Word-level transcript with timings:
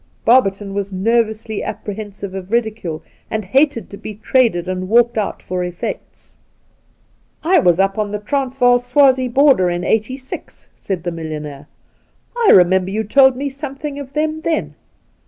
Barberton 0.25 0.73
was 0.73 0.91
nervously 0.91 1.61
apprehensive 1.61 2.33
of 2.33 2.51
ridicule, 2.51 3.03
and 3.29 3.45
hated 3.45 3.87
to 3.91 3.97
be 3.97 4.15
traded 4.15 4.67
and 4.67 4.89
walked 4.89 5.15
out 5.15 5.43
for 5.43 5.59
eflfects.' 5.61 6.33
I 7.53 7.59
was 7.59 7.79
up 7.79 7.99
on 7.99 8.11
the 8.11 8.17
Transvaal 8.17 8.79
Swazie 8.79 9.27
border 9.27 9.69
in 9.69 9.83
'86,' 9.83 10.69
said 10.75 11.03
the 11.03 11.11
millionaire.' 11.11 11.67
I 12.35 12.49
remember 12.49 12.89
you 12.89 13.03
told 13.03 13.35
me 13.35 13.47
something 13.47 13.99
of 13.99 14.13
them 14.13 14.41
then. 14.41 14.73